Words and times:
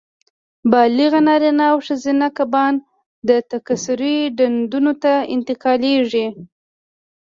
بالغ 0.71 1.13
نارینه 1.27 1.65
او 1.71 1.77
ښځینه 1.87 2.27
کبان 2.37 2.73
د 3.27 3.29
تکثیر 3.51 4.01
ډنډونو 4.37 4.93
ته 5.03 5.13
انتقالېږي. 5.35 6.27